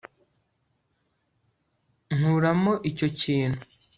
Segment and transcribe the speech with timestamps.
[2.15, 3.61] nkuramo icyo kintu